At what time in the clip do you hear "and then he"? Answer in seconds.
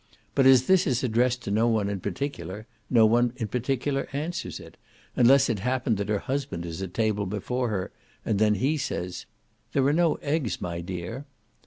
8.25-8.77